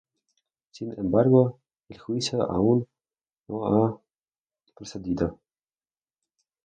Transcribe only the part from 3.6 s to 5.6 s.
ha procedido.